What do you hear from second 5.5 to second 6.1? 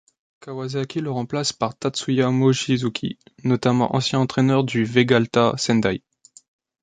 Sendai.